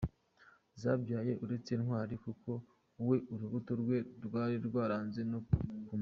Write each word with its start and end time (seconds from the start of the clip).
zabyaye, 0.81 1.31
uretse 1.43 1.71
Ntwari 1.81 2.15
kuko 2.25 2.51
we 3.07 3.17
urubuto 3.33 3.71
rwe 3.81 3.97
rwari 4.25 4.55
rwaranze 4.67 5.21
no 5.31 5.39
kumera!. 5.47 5.89